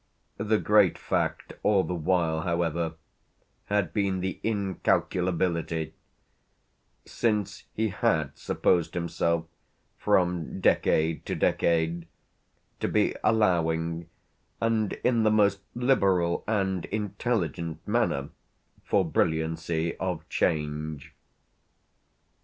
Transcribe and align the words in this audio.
The 0.39 0.57
great 0.57 0.97
fact 0.97 1.53
all 1.61 1.83
the 1.83 1.93
while, 1.93 2.41
however, 2.41 2.95
had 3.65 3.93
been 3.93 4.19
the 4.19 4.39
incalculability; 4.43 5.93
since 7.05 7.65
he 7.75 7.89
had 7.89 8.35
supposed 8.35 8.95
himself, 8.95 9.45
from 9.99 10.59
decade 10.59 11.23
to 11.27 11.35
decade, 11.35 12.07
to 12.79 12.87
be 12.87 13.13
allowing, 13.23 14.09
and 14.59 14.93
in 15.03 15.21
the 15.21 15.29
most 15.29 15.59
liberal 15.75 16.43
and 16.47 16.85
intelligent 16.85 17.87
manner, 17.87 18.29
for 18.83 19.05
brilliancy 19.05 19.95
of 19.97 20.27
change. 20.29 21.13